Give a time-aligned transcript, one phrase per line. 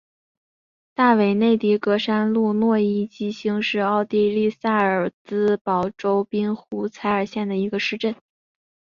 [0.95, 8.15] 大韦内迪格山麓诺伊基兴是奥地利萨尔茨堡州滨湖采尔县的一个市镇。